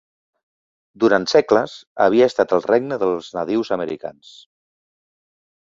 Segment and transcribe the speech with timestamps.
[1.03, 4.33] Durant segles, havia estat el regne dels nadius americans.